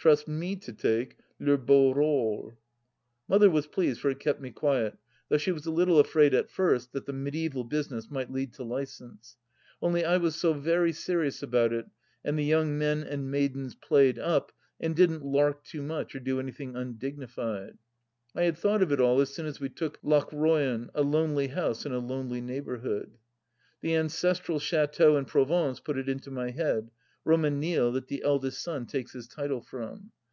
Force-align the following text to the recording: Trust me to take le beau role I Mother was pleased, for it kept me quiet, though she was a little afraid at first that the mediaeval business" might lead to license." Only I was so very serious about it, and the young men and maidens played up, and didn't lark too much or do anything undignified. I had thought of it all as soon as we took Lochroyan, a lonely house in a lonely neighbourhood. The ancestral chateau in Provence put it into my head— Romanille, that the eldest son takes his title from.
Trust 0.00 0.28
me 0.28 0.54
to 0.54 0.72
take 0.72 1.16
le 1.40 1.58
beau 1.58 1.92
role 1.92 2.52
I 2.52 2.56
Mother 3.26 3.50
was 3.50 3.66
pleased, 3.66 3.98
for 3.98 4.10
it 4.10 4.20
kept 4.20 4.40
me 4.40 4.52
quiet, 4.52 4.96
though 5.28 5.38
she 5.38 5.50
was 5.50 5.66
a 5.66 5.72
little 5.72 5.98
afraid 5.98 6.34
at 6.34 6.48
first 6.48 6.92
that 6.92 7.04
the 7.06 7.12
mediaeval 7.12 7.64
business" 7.64 8.08
might 8.08 8.30
lead 8.30 8.52
to 8.52 8.62
license." 8.62 9.36
Only 9.82 10.04
I 10.04 10.18
was 10.18 10.36
so 10.36 10.52
very 10.52 10.92
serious 10.92 11.42
about 11.42 11.72
it, 11.72 11.86
and 12.24 12.38
the 12.38 12.44
young 12.44 12.78
men 12.78 13.02
and 13.02 13.28
maidens 13.28 13.74
played 13.74 14.20
up, 14.20 14.52
and 14.78 14.94
didn't 14.94 15.24
lark 15.26 15.64
too 15.64 15.82
much 15.82 16.14
or 16.14 16.20
do 16.20 16.38
anything 16.38 16.76
undignified. 16.76 17.76
I 18.36 18.42
had 18.44 18.56
thought 18.56 18.82
of 18.82 18.92
it 18.92 19.00
all 19.00 19.20
as 19.20 19.30
soon 19.34 19.46
as 19.46 19.58
we 19.58 19.68
took 19.68 20.00
Lochroyan, 20.04 20.90
a 20.94 21.02
lonely 21.02 21.48
house 21.48 21.84
in 21.84 21.90
a 21.90 21.98
lonely 21.98 22.40
neighbourhood. 22.40 23.18
The 23.80 23.96
ancestral 23.96 24.60
chateau 24.60 25.16
in 25.16 25.24
Provence 25.24 25.80
put 25.80 25.98
it 25.98 26.08
into 26.08 26.30
my 26.30 26.50
head— 26.50 26.92
Romanille, 27.28 27.92
that 27.92 28.06
the 28.06 28.22
eldest 28.22 28.62
son 28.62 28.86
takes 28.86 29.12
his 29.12 29.28
title 29.28 29.60
from. 29.60 30.12